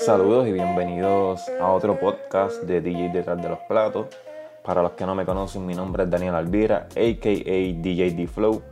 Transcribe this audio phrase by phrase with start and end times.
[0.00, 4.06] Saludos y bienvenidos a otro podcast de DJ Detrás de los Platos.
[4.62, 8.62] Para los que no me conocen, mi nombre es Daniel Alvira, aka DJ D Flow.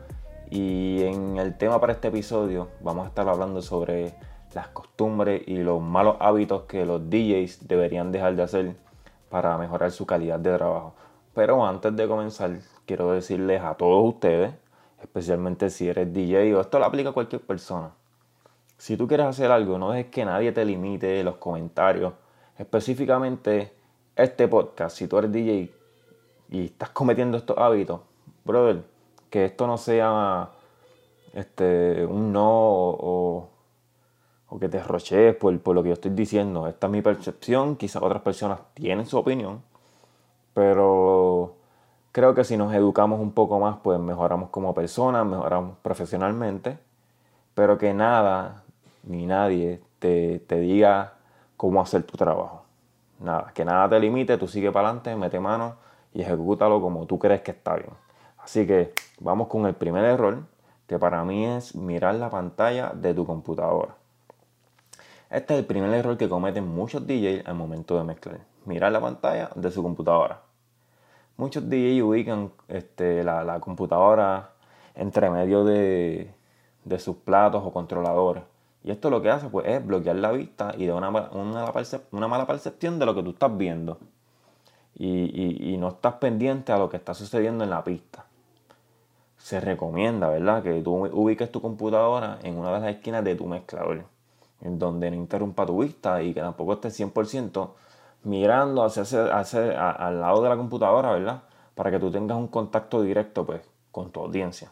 [0.51, 4.15] Y en el tema para este episodio vamos a estar hablando sobre
[4.55, 8.77] las costumbres y los malos hábitos que los DJs deberían dejar de hacer
[9.29, 10.95] para mejorar su calidad de trabajo.
[11.35, 14.55] Pero antes de comenzar, quiero decirles a todos ustedes,
[15.03, 17.91] especialmente si eres DJ o esto lo aplica a cualquier persona
[18.79, 22.13] si tú quieres hacer algo, no dejes que nadie te limite los comentarios.
[22.59, 23.73] Específicamente
[24.15, 25.75] este podcast, si tú eres DJ
[26.51, 28.01] y estás cometiendo estos hábitos,
[28.45, 28.83] brother,
[29.31, 30.51] que esto no sea
[31.35, 33.51] este, un no o,
[34.59, 36.67] que te rochees por, por, lo que yo estoy diciendo.
[36.67, 39.63] Esta es mi percepción, quizás otras personas tienen su opinión,
[40.55, 41.57] pero
[42.13, 46.79] creo que si nos educamos un poco más, pues mejoramos como personas, mejoramos profesionalmente,
[47.55, 48.65] pero que nada
[49.07, 51.15] ni nadie te, diga
[51.57, 52.65] cómo hacer tu trabajo.
[53.19, 55.77] Nada, que nada te limite, tú sigue para adelante, mete mano
[56.13, 57.91] y ejecútalo como tú crees que está bien.
[58.39, 60.43] Así que vamos con el primer error,
[60.87, 63.97] que para mí es mirar la pantalla de tu computadora.
[65.31, 68.41] Este es el primer error que cometen muchos DJs al momento de mezclar.
[68.65, 70.43] Mirar la pantalla de su computadora.
[71.37, 74.51] Muchos DJs ubican este, la, computadora
[74.95, 76.33] entre medio de,
[76.85, 78.45] de sus platos o controladores
[78.87, 82.47] y esto lo que hace pues, es bloquear la vista y de una, una, mala
[82.47, 83.99] percepción de lo que tú estás viendo.
[84.95, 88.27] Y, no estás pendiente a lo que está sucediendo en la pista.
[89.39, 90.63] Se recomienda, ¿verdad?
[90.63, 94.05] Que tú ubiques tu computadora en una de las esquinas de tu mezclador.
[94.61, 97.71] En donde no interrumpa tu vista y que tampoco estés 100%
[98.23, 99.03] mirando hacia,
[99.37, 101.43] hacia, al lado de la computadora, ¿verdad?
[101.75, 104.71] Para que tú tengas un contacto directo pues, con tu audiencia.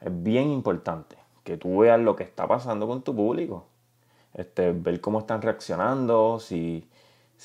[0.00, 3.64] Es bien importante que tú veas lo que está pasando con tu público.
[4.34, 6.86] Este, ver cómo están reaccionando, si,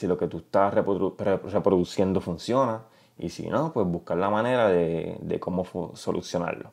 [0.01, 2.83] lo que tú estás reproduciendo funciona.
[3.17, 5.65] Y si no, pues buscar la manera de, cómo
[5.95, 6.71] solucionarlo.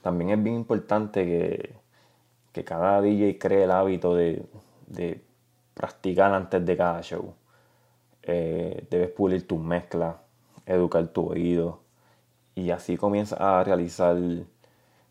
[0.00, 1.24] También es bien importante
[2.52, 4.46] que, cada DJ cree el hábito de,
[5.74, 7.34] practicar antes de cada show.
[8.22, 10.16] Eh, debes pulir tus mezclas,
[10.66, 11.80] educar tu oído
[12.54, 14.16] y así comienzas a realizar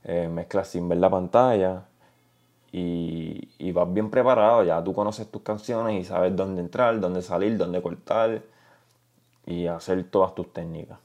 [0.03, 1.85] eh, mezclas sin ver la pantalla
[2.71, 7.57] y, vas bien preparado, ya tú conoces tus canciones y sabes dónde entrar, dónde salir,
[7.57, 8.41] dónde cortar
[9.45, 10.99] y hacer todas tus técnicas.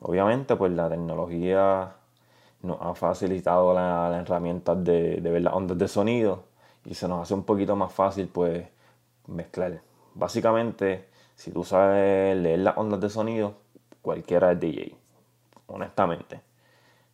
[0.00, 1.94] Obviamente pues la tecnología
[2.62, 6.44] nos ha facilitado las la herramientas de, de ver las ondas de sonido
[6.84, 8.66] y se nos hace un poquito más fácil pues
[9.26, 9.80] mezclar.
[10.14, 13.54] Básicamente, si tú sabes leer las ondas de sonido,
[14.02, 14.96] cualquiera es DJ,
[15.66, 16.40] honestamente.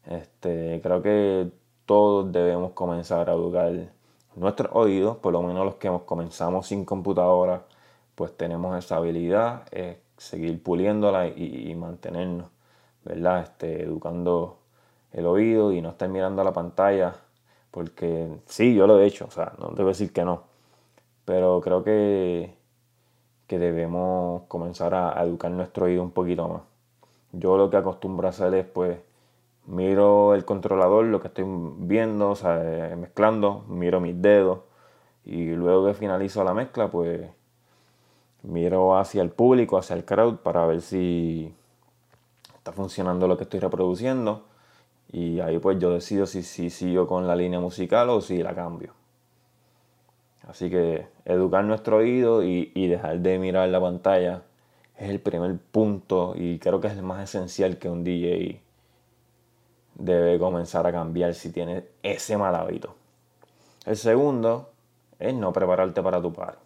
[0.06, 1.50] Este, creo que
[1.86, 3.72] todos debemos comenzar a educar
[4.36, 7.64] nuestros oídos, por lo menos los que comenzamos sin computadora,
[8.14, 12.48] pues tenemos esa habilidad, es seguir puliéndola y, mantenernos,
[13.04, 13.42] ¿verdad?
[13.42, 14.58] Este, educando
[15.12, 17.14] el oído y no estar mirando a la pantalla,
[17.70, 20.44] porque sí, yo lo he hecho, o sea, no debo decir que no,
[21.24, 22.54] pero creo que,
[23.46, 26.62] que debemos comenzar a, a educar nuestro oído un poquito más.
[27.32, 28.98] Yo lo que acostumbro a hacer es pues
[29.66, 31.44] miro el controlador, lo que estoy
[31.78, 34.60] viendo, o sea, eh, mezclando, miro mis dedos
[35.24, 37.28] y luego que finalizo la mezcla, pues
[38.42, 41.54] miro hacia el público, hacia el crowd para ver si
[42.56, 44.44] está funcionando lo que estoy reproduciendo
[45.12, 48.54] y ahí pues yo decido si, si sigo con la línea musical o si la
[48.54, 48.94] cambio.
[50.48, 54.42] Así que educar nuestro oído y, y dejar de mirar la pantalla
[54.98, 58.60] es el primer punto y creo que es el más esencial que un DJ
[59.94, 62.94] debe comenzar a cambiar si tienes ese mal hábito.
[63.84, 64.71] El segundo
[65.18, 66.59] es no prepararte para tu par.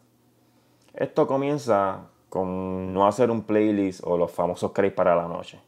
[0.94, 5.60] Esto comienza con no hacer un playlist o los famosos crates para la noche.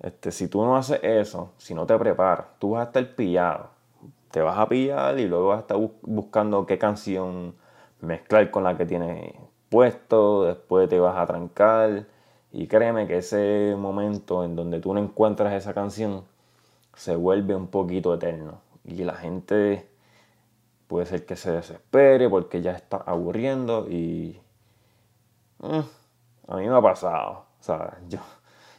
[0.00, 3.70] Este, si tú no haces eso, si no te preparas, tú vas a estar pillado.
[4.30, 7.54] Te vas a pillar y luego vas a estar buscando qué canción
[8.00, 9.34] mezclar con la que tienes
[9.68, 10.44] puesto.
[10.44, 12.06] Después te vas a trancar.
[12.52, 16.24] Y créeme que ese momento en donde tú no encuentras esa canción
[16.98, 18.60] se vuelve un poquito eterno.
[18.84, 19.88] Y la gente
[20.88, 24.40] puede ser que se desespere porque ya está aburriendo y...
[25.60, 25.80] Mm,
[26.48, 27.44] a mí me ha pasado.
[27.60, 28.18] O sea, yo,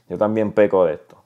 [0.10, 1.18] yo también peco de esto.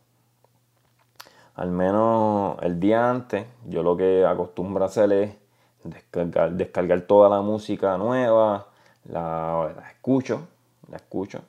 [1.55, 5.35] Al menos el día antes, yo lo que acostumbro a hacer es
[5.83, 8.67] descargar, toda la música nueva,
[9.05, 10.47] la, la escucho,
[10.89, 11.41] la escucho,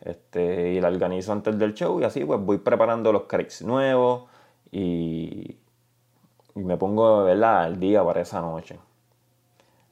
[0.00, 4.24] este, y la organizo antes del show y así pues voy preparando los cracks nuevos
[4.70, 5.58] y,
[6.54, 7.62] me pongo ¿verdad?
[7.62, 8.78] al día para esa noche.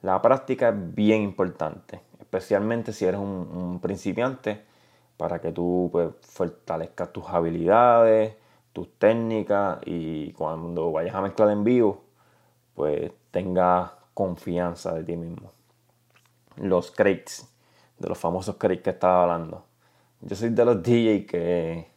[0.01, 4.65] La práctica es bien importante, especialmente si eres un, principiante,
[5.17, 8.35] para que tú pues, fortalezcas tus habilidades,
[8.73, 12.03] tus técnicas y cuando vayas a mezclar en vivo,
[12.75, 15.51] pues tengas confianza de ti mismo.
[16.57, 17.51] Los crates,
[17.97, 19.65] de los famosos crates que estaba hablando.
[20.21, 21.87] Yo soy de los DJs que,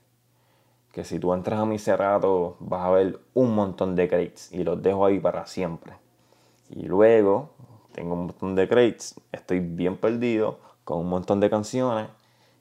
[0.92, 4.64] que si tú entras a mi cerrado vas a ver un montón de crates y
[4.64, 5.94] los dejo ahí para siempre.
[6.68, 7.50] Y luego
[7.92, 12.08] tengo un montón de crates, estoy bien perdido con un montón de canciones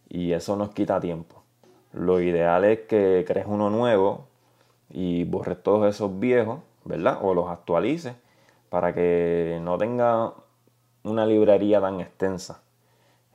[0.08, 1.44] y eso nos quita tiempo.
[1.94, 4.26] Lo ideal es que crees uno nuevo
[4.90, 7.20] y borres todos esos viejos, ¿verdad?
[7.22, 8.16] O los actualices
[8.70, 10.34] para que no tenga
[11.04, 12.62] una librería tan extensa.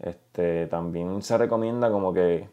[0.01, 2.49] Este, también se recomienda como que,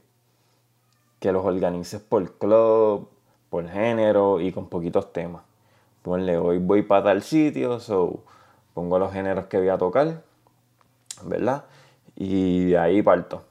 [1.21, 3.07] que los organices por club,
[3.51, 5.43] por género y con poquitos temas.
[6.01, 8.21] Ponle, hoy voy para tal sitio, so
[8.73, 10.23] pongo los géneros que voy a tocar,
[11.23, 11.65] ¿verdad?
[12.15, 13.43] Y de ahí parto.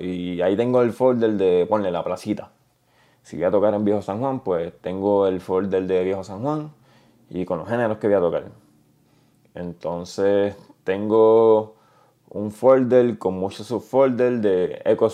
[0.00, 2.50] y ahí tengo el folder de, ponle la placita.
[3.22, 6.42] Si voy a tocar en Viejo San Juan, pues tengo el folder de Viejo San
[6.42, 6.72] Juan
[7.30, 8.44] y con los géneros que voy a tocar.
[9.54, 11.76] Entonces tengo
[12.28, 15.08] un folder con muchos subfolders de Eco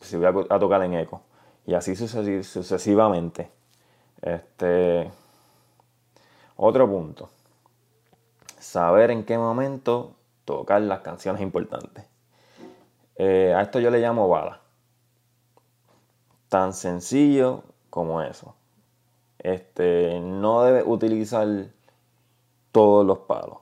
[0.00, 1.22] Si voy a, tocar en Eco.
[1.66, 3.50] Y así sucesivamente.
[4.22, 5.10] Este,
[6.56, 7.30] otro punto.
[8.58, 10.14] Saber en qué momento
[10.44, 12.04] tocar las canciones importantes.
[13.16, 14.60] Eh, a esto yo le llamo bala.
[16.48, 18.54] Tan sencillo como eso.
[19.38, 21.46] Este, no debe utilizar
[22.72, 23.58] todos los palos.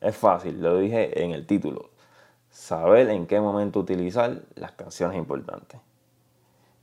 [0.00, 1.89] Es fácil, lo dije en el título.
[2.50, 5.80] Saber en qué momento utilizar las canciones importantes.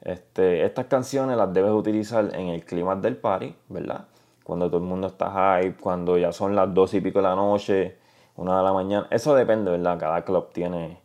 [0.01, 4.05] Este, estas canciones las debes utilizar en el clima del party, ¿verdad?
[4.43, 7.35] Cuando todo el mundo está hype, cuando ya son las dos y pico de la
[7.35, 7.97] noche,
[8.37, 9.07] una de la mañana.
[9.09, 9.99] Eso depende, ¿verdad?
[9.99, 11.01] Cada club tiene,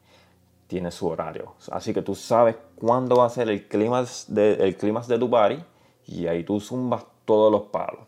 [0.69, 1.55] tiene su horario.
[1.73, 5.65] Así que tú sabes cuándo va a ser el clima de, el de tu party
[6.07, 8.01] y ahí tú zumbas todos los palos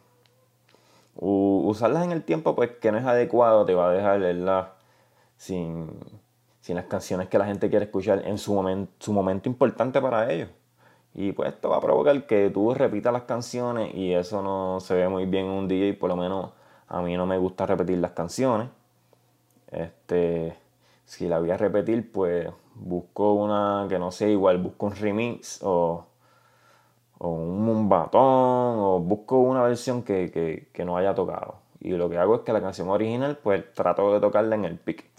[1.17, 4.73] usarlas en el tiempo pues que no es adecuado te va a dejar ¿verdad?
[5.37, 5.89] Sin,
[6.65, 10.49] sin las canciones que la gente quiere escuchar en su, momento importante para ellos.
[11.13, 14.95] Y pues esto va a provocar que tú repitas las canciones y eso no se
[14.95, 16.53] ve muy bien en un DJ, por lo menos
[16.89, 18.69] a mí no me gusta repetir las canciones.
[19.71, 20.57] Este,
[21.05, 25.61] si la voy a repetir, pues busco una que no sea igual, busco un remix
[25.63, 26.07] o
[27.19, 31.57] o un batón o busco una versión que, no haya tocado.
[31.79, 34.79] Y lo que hago es que la canción original, pues trato de tocarla en el
[34.79, 35.14] pick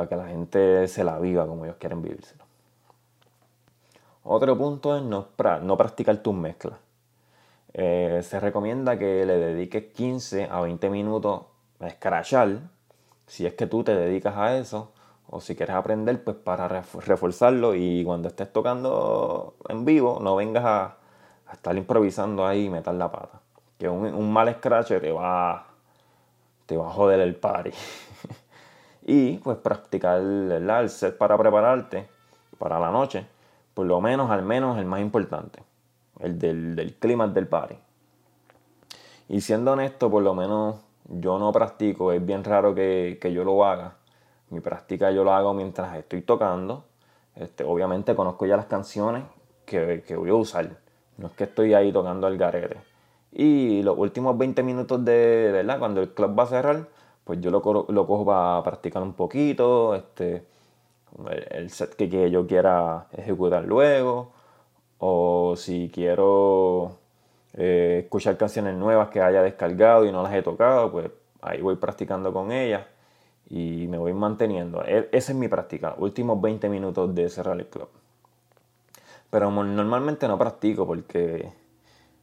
[0.00, 2.44] para que la gente se la viva como ellos quieren vivírselo.
[4.22, 5.28] Otro punto es no,
[5.62, 6.78] no practicar tus mezclas.
[7.74, 11.42] Eh, se recomienda que le dediques 15 a 20 minutos
[11.80, 12.60] a escrachar,
[13.26, 14.90] si es que tú te dedicas a eso,
[15.28, 20.64] o si quieres aprender, pues para reforzarlo y cuando estés tocando en vivo, no vengas
[20.64, 20.96] a,
[21.52, 23.40] estar improvisando ahí y meter la pata.
[23.78, 25.66] Que un, mal scratch te va,
[26.66, 27.70] te va a joder el party.
[29.02, 32.08] y pues practicar el set para prepararte
[32.58, 33.26] para la noche.
[33.74, 35.62] Por lo menos, al menos el más importante.
[36.18, 37.76] El del, clima del party.
[39.28, 40.76] Y siendo honesto, por lo menos
[41.08, 42.12] yo no practico.
[42.12, 43.94] Es bien raro que, yo lo haga.
[44.50, 46.84] Mi práctica yo lo hago mientras estoy tocando.
[47.36, 49.24] Este, obviamente conozco ya las canciones
[49.64, 50.70] que, que voy a usar
[51.20, 52.78] no es que estoy ahí tocando al garete.
[53.32, 55.78] Y los últimos 20 minutos de, ¿verdad?
[55.78, 56.88] Cuando el club va a cerrar,
[57.30, 60.42] pues yo lo, lo cojo para practicar un poquito, este,
[61.50, 64.32] el set que, yo quiera ejecutar luego,
[64.98, 66.98] o si quiero
[67.54, 71.08] eh, escuchar canciones nuevas que haya descargado y no las he tocado, pues
[71.40, 72.84] ahí voy practicando con ellas
[73.48, 74.82] y me voy manteniendo.
[74.84, 77.90] E, esa es mi práctica, últimos 20 minutos de cerrar el club.
[79.30, 81.52] Pero normalmente no practico porque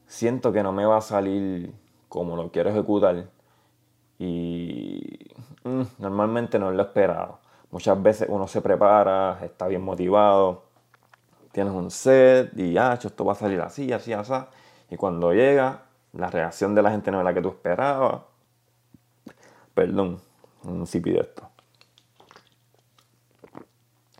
[0.06, 1.72] siento que no me va a salir
[2.10, 3.37] como lo quiero ejecutar.
[4.20, 5.30] Y
[5.64, 7.40] mm, normalmente no lo he esperado.
[7.72, 10.64] Muchas veces uno se prepara, está bien motivado,
[11.52, 14.34] tienes un set y ah, esto va a salir así, así, así.
[14.90, 15.84] Y cuando llega,
[16.14, 18.22] la reacción de la gente no es la que tú esperabas.
[19.74, 20.22] Perdón,
[20.64, 21.50] un sipi de esto.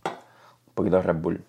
[0.06, 1.44] Un poquito de Red Bull.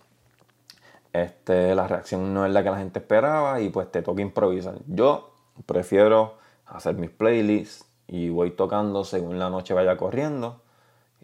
[1.12, 4.76] Este, la reacción no es la que la gente esperaba y pues te toca improvisar.
[4.86, 5.34] Yo
[5.66, 10.60] prefiero hacer mis playlists y voy tocando según la noche vaya corriendo.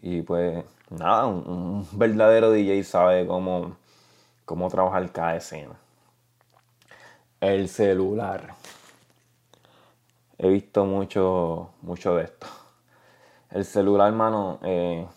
[0.01, 3.75] Y pues nada, un, verdadero DJ sabe cómo,
[4.45, 5.75] cómo trabajar cada escena.
[7.41, 8.53] El celular.
[10.37, 12.47] He visto mucho, mucho de esto.
[13.49, 15.07] El celular, hermano, eh,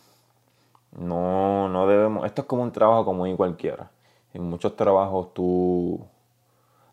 [0.92, 2.24] no, no debemos.
[2.24, 3.90] Esto es como un trabajo como y cualquiera.
[4.32, 6.06] En muchos trabajos tú.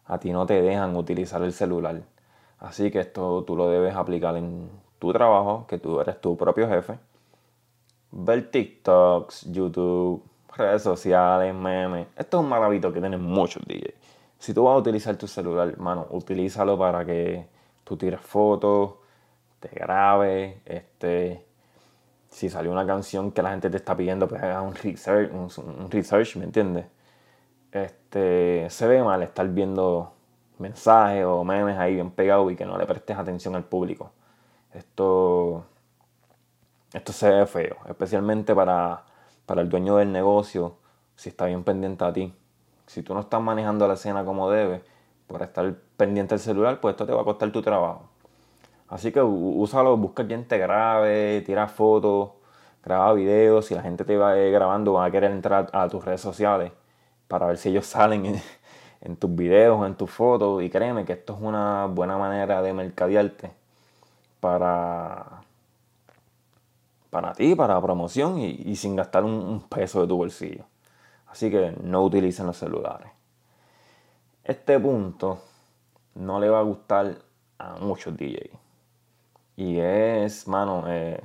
[0.05, 2.01] A ti no te dejan utilizar el celular.
[2.65, 6.67] Así que esto tú lo debes aplicar en tu trabajo, que tú eres tu propio
[6.67, 6.97] jefe.
[8.11, 10.23] Ver TikToks, YouTube,
[10.57, 12.07] redes sociales, memes.
[12.17, 13.93] Esto es un mal hábito que tienen muchos DJs.
[14.39, 17.45] Si tú vas a utilizar tu celular, hermano, utilízalo para que
[17.83, 18.95] tú tires fotos,
[19.59, 21.45] te grabes, este,
[22.29, 25.91] si salió una canción que la gente te está pidiendo, pues hagas un research, un,
[25.91, 26.85] research, ¿me entiendes?
[27.71, 30.14] Este, se ve mal estar viendo
[30.59, 34.11] mensajes o memes ahí bien pegados y que no le prestes atención al público.
[34.73, 35.65] Esto,
[36.93, 39.03] esto se ve feo, especialmente para,
[39.45, 40.77] para el dueño del negocio,
[41.15, 42.33] si está bien pendiente a ti.
[42.87, 44.81] Si tú no estás manejando la escena como debes,
[45.27, 48.09] por estar pendiente del celular, pues esto te va a costar tu trabajo.
[48.87, 52.31] Así que úsalo, busca quien te grabe, tira fotos,
[52.83, 53.65] graba videos.
[53.65, 56.71] Si la gente te va grabando, van a querer entrar a tus redes sociales
[57.27, 58.41] para ver si ellos salen
[59.01, 60.63] en, tus videos, en tus fotos.
[60.63, 63.51] Y créeme que esto es una buena manera de mercadearte
[64.39, 65.41] para,
[67.09, 70.65] para ti, para promoción y, sin gastar un, peso de tu bolsillo.
[71.27, 73.09] Así que no utilicen los celulares.
[74.43, 75.39] Este punto
[76.13, 77.17] no le va a gustar
[77.57, 78.51] a muchos DJs.
[79.57, 81.19] Y es, mano, eh,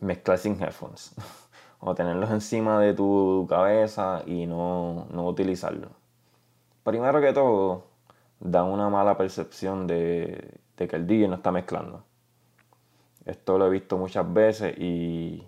[0.00, 1.14] mezclar sin headphones.
[1.80, 5.90] o tenerlos encima de tu cabeza y no, no utilizarlos.
[6.88, 7.84] Primero que todo,
[8.40, 12.02] da una mala percepción de, que el DJ no está mezclando.
[13.26, 15.46] Esto lo he visto muchas veces y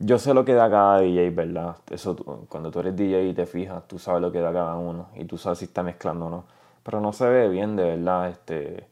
[0.00, 1.76] yo sé lo que da cada DJ, ¿verdad?
[1.90, 2.16] Eso,
[2.48, 5.24] cuando tú eres DJ y te fijas, tú sabes lo que da cada uno y
[5.26, 6.44] tú sabes si está mezclando o no.
[6.82, 8.88] Pero no se ve bien, de verdad, este,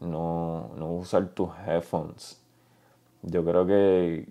[0.00, 2.42] no, no usar tus headphones.
[3.22, 4.28] Yo creo que,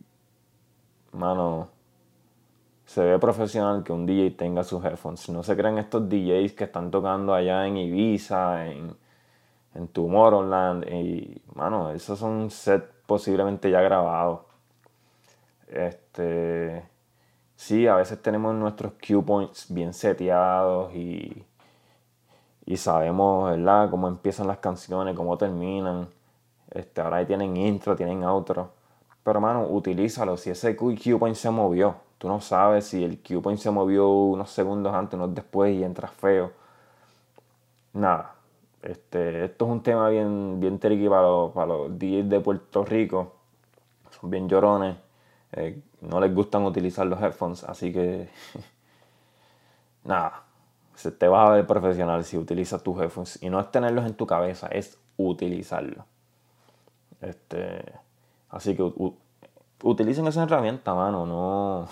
[1.13, 1.69] mano,
[2.85, 5.29] se ve profesional que un DJ tenga sus headphones.
[5.29, 8.95] No se crean estos DJs que están tocando allá en Ibiza, en,
[9.75, 10.85] en Tomorrowland.
[10.91, 14.41] Y, mano, esos son sets posiblemente ya grabados.
[15.67, 16.83] Este,
[17.55, 21.45] sí, a veces tenemos nuestros cue points bien seteados y
[22.65, 26.07] y sabemos, ¿verdad?, cómo empiezan las canciones, cómo terminan.
[26.71, 28.71] Este, ahora ahí tienen intro, tienen outro.
[29.23, 30.37] Pero, hermano, utilízalo.
[30.37, 34.49] Si ese cue point se movió, tú no sabes si el cue se movió unos
[34.49, 36.53] segundos antes, unos después y entras feo.
[37.91, 38.35] Nada.
[38.81, 43.33] Este, esto es un tema bien, bien tricky para los, para DJs de Puerto Rico.
[44.09, 44.95] Son bien llorones.
[45.51, 48.29] Eh, no les gustan utilizar los headphones, así que.
[50.05, 50.43] Nada
[50.95, 53.37] se te va a ver profesional si utilizas tus headphones.
[53.43, 56.05] Y no es tenerlos en tu cabeza, es utilizarlos.
[57.19, 57.83] Este,
[58.49, 58.89] así que
[59.83, 61.25] utilicen esa herramienta, mano.
[61.25, 61.87] No,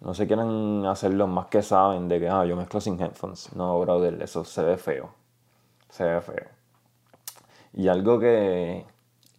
[0.00, 3.54] no se quieren hacerlo más que saben de que ah, yo mezclo sin headphones.
[3.54, 5.10] No, brother, eso se ve feo.
[5.90, 6.46] Se ve feo.
[7.74, 8.84] Y algo que,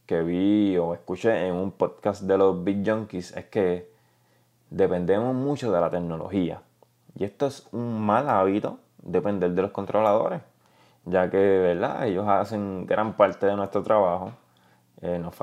[0.05, 3.91] que vi o escuché en un podcast de los Big Junkies es que
[4.69, 6.61] dependemos mucho de la tecnología.
[7.15, 10.41] Y esto es un mal hábito, depender de los controladores,
[11.05, 12.07] ya que ¿verdad?
[12.07, 14.31] ellos hacen gran parte de nuestro trabajo,
[15.01, 15.35] eh, nos,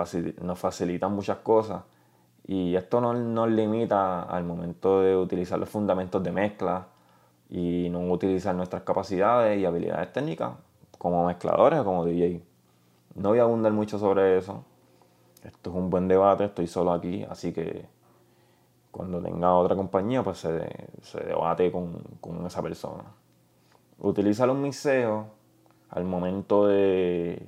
[0.58, 1.82] facilitan muchas cosas
[2.46, 6.86] y esto no nos limita al momento de utilizar los fundamentos de mezcla
[7.50, 10.52] y no utilizar nuestras capacidades y habilidades técnicas
[10.96, 12.42] como mezcladores o como DJ.
[13.16, 14.64] No voy a abundar mucho sobre eso.
[15.42, 17.86] Esto es un buen debate, estoy solo aquí, así que
[18.92, 23.04] cuando tenga otra compañía, pues se, se debate con, con, esa persona.
[23.98, 25.26] Utiliza los miseos
[25.90, 27.46] al momento de,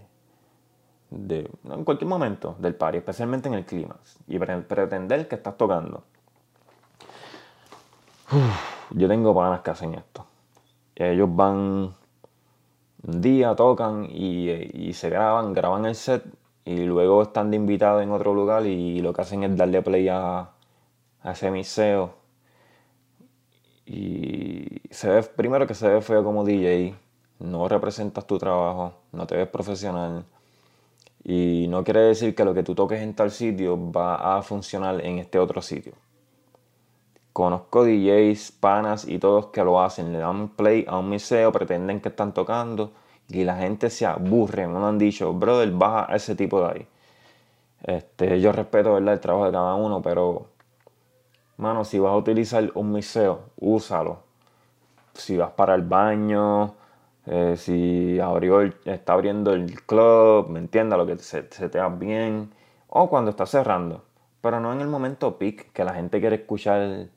[1.11, 6.03] de, en cualquier momento del party, especialmente en el clímax, y pretender que estás tocando.
[8.91, 10.27] yo tengo panas que hacen esto.
[10.95, 11.95] Ellos van
[13.03, 16.25] un día, tocan y, y, se graban, graban el set
[16.65, 20.09] y luego están de invitado en otro lugar y lo que hacen es darle play
[20.09, 20.51] a,
[21.23, 22.15] a ese miseo
[23.87, 26.95] Y se ve, primero que se ve feo como DJ,
[27.39, 30.25] no representas tu trabajo, no te ves profesional.
[31.29, 35.05] Y no quiere decir que lo que tú toques en tal sitio va a funcionar
[35.05, 35.93] en este otro sitio.
[37.35, 42.01] Conozco DJs, panas y todos que lo hacen, le dan play a un museo, pretenden
[42.01, 42.93] que están tocando
[43.29, 46.87] y la gente se aburre, no han dicho, brother, baja a ese tipo de ahí.
[47.83, 49.13] Este, yo respeto ¿verdad?
[49.13, 50.47] el trabajo de cada uno, pero,
[51.59, 54.21] mano, si vas a utilizar un museo, úsalo.
[55.13, 56.75] Si vas para el baño,
[57.31, 60.99] eh, si abrió está abriendo el club, ¿me entiendes?
[60.99, 62.51] Lo que se, se te va bien.
[62.89, 64.05] O cuando está cerrando.
[64.41, 67.09] Pero no en el momento peak, que la gente quiere escuchar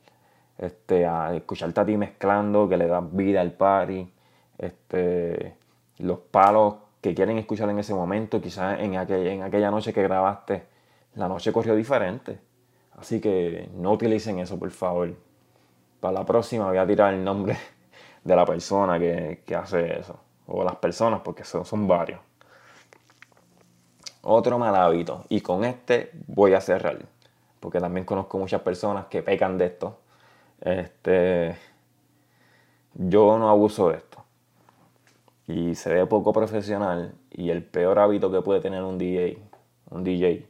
[0.58, 4.12] este, a escucharte a ti mezclando, que le das vida al party,
[4.58, 5.56] este,
[5.98, 10.64] los palos que quieren escuchar en ese momento, quizás en, en aquella noche que grabaste,
[11.14, 12.38] la noche corrió diferente.
[12.98, 15.14] Así que no utilicen eso, por favor.
[16.00, 17.56] Para la próxima voy a tirar el nombre
[18.24, 20.18] de la persona que, hace eso.
[20.46, 22.20] O las personas, porque son, son varios.
[24.22, 25.24] Otro mal hábito.
[25.28, 26.98] Y con este voy a cerrar.
[27.60, 29.98] Porque también conozco muchas personas que pecan de esto.
[30.60, 31.56] Este,
[32.94, 34.24] yo no abuso de esto.
[35.46, 37.14] Y se ve poco profesional.
[37.30, 39.38] Y el peor hábito que puede tener un DJ,
[39.90, 40.46] un DJ,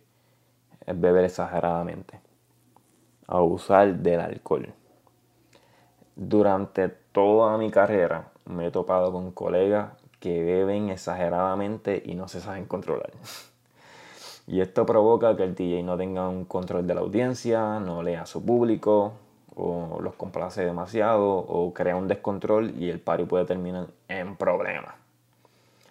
[0.86, 2.20] es beber exageradamente.
[3.26, 4.74] Abusar del alcohol.
[6.14, 12.40] Durante toda mi carrera me he topado con colegas que beben exageradamente y no se
[12.40, 13.10] saben controlar.
[14.46, 18.22] Y esto provoca que el DJ no tenga un control de la audiencia, no lea
[18.22, 19.14] a su público,
[19.54, 24.94] o los complace demasiado o crea un descontrol y el party puede terminar en problemas.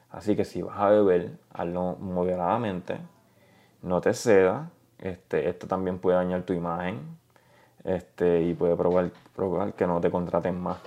[0.10, 2.98] Así que si vas a beber, hazlo moderadamente,
[3.82, 7.00] no te cedas, este, esto también puede dañar tu imagen
[7.84, 10.80] este, y puede probar, probar que no te contraten más.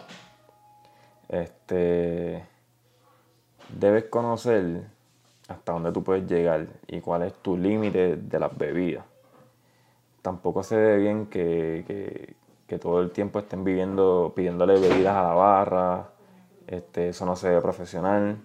[1.29, 2.45] Este,
[3.69, 4.83] debes conocer
[5.49, 9.05] hasta dónde tú puedes llegar y cuál es tu límite de las bebidas.
[10.23, 12.35] Tampoco se ve bien que,
[12.67, 16.09] que todo el tiempo estén viviendo, pidiéndole bebidas a la barra,
[16.67, 18.39] este, eso no se ve profesional.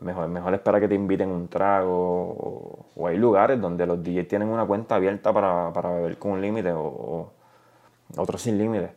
[0.00, 4.48] Mejor, mejor espera que te inviten un trago o, hay lugares donde los DJs tienen
[4.48, 7.32] una cuenta abierta para, beber con un límite o,
[8.16, 8.92] otros sin límite.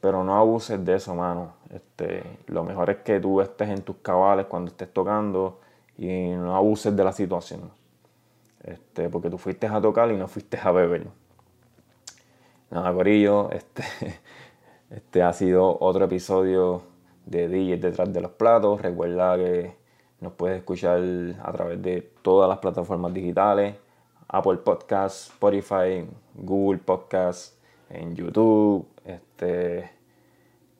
[0.00, 1.54] Pero no abuses de eso, mano.
[1.70, 5.60] Este, lo mejor es que tú estés en tus cabales cuando estés tocando
[5.96, 7.70] y no abuses de la situación.
[8.62, 11.06] Este, porque tú fuiste a tocar y no fuiste a beber.
[12.70, 13.82] Nada, Corillo, este,
[14.90, 16.82] este ha sido otro episodio
[17.26, 18.80] de DJ detrás de los platos.
[18.80, 19.76] Recuerda que
[20.20, 21.00] nos puedes escuchar
[21.42, 23.76] a través de todas las plataformas digitales,
[24.28, 27.58] Apple Podcasts, Spotify, Google Podcasts,
[27.92, 28.86] en YouTube.
[29.04, 29.90] Este,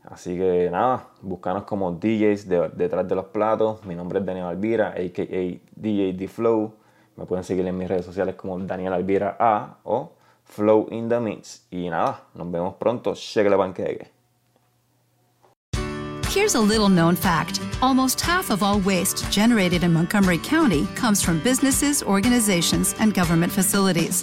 [0.04, 3.84] así que nada, búscanos como DJs detrás de los platos.
[3.84, 5.60] Mi nombre es Daniel Alvira, a.k.a.
[5.76, 6.74] DJ The Flow.
[7.16, 10.12] Me pueden seguir en mis redes sociales como Daniel Alvira A o
[10.44, 11.66] Flow in the Mix.
[11.70, 13.14] Y nada, nos vemos pronto.
[13.14, 14.10] Cheque panqueque.
[16.34, 21.20] Here's a little known fact almost half of all waste generated in Montgomery County comes
[21.20, 24.22] from businesses, organizations, and government facilities.